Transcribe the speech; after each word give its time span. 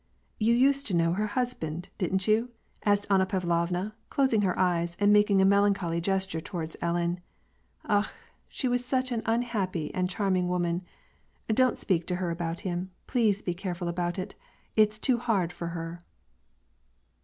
"You 0.39 0.55
used 0.55 0.87
to 0.87 0.95
know 0.95 1.13
her 1.13 1.27
husband, 1.37 1.89
didn't 1.99 2.27
you?" 2.27 2.49
asked 2.87 3.05
Anna 3.11 3.27
Pavlovna, 3.27 3.93
closing 4.09 4.41
her 4.41 4.57
eyes, 4.57 4.97
and 4.99 5.13
making 5.13 5.39
a 5.41 5.45
melancholy 5.45 6.01
gesture 6.01 6.41
toward 6.41 6.75
Ellen:" 6.81 7.19
Akh! 7.85 8.09
she 8.47 8.65
is 8.73 8.83
such 8.83 9.11
an 9.11 9.21
unhaj)py 9.27 9.91
and 9.93 10.09
charming 10.09 10.47
woman. 10.47 10.83
Don't 11.53 11.77
speak 11.77 12.07
to 12.07 12.15
her 12.15 12.31
about 12.31 12.61
him, 12.61 12.89
please 13.05 13.43
be 13.43 13.53
careful 13.53 13.87
about 13.87 14.17
it. 14.17 14.33
It 14.75 14.89
is 14.89 14.97
too 14.97 15.19
hard 15.19 15.53
for 15.53 15.67
her." 15.67 15.99